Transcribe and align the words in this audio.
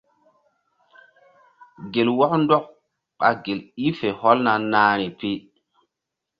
Gel 1.91 2.07
wɔk 2.17 2.33
ndɔk 2.41 2.65
ɓa 3.17 3.27
gel 3.43 3.59
i 3.85 3.87
fe 3.97 4.07
hɔlna 4.19 4.53
nahri 4.71 5.07
pi. 5.19 5.31